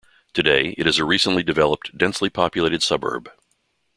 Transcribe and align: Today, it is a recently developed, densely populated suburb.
Today, 0.33 0.73
it 0.79 0.87
is 0.87 0.97
a 0.97 1.05
recently 1.05 1.43
developed, 1.43 1.95
densely 1.95 2.31
populated 2.31 2.81
suburb. 2.81 3.29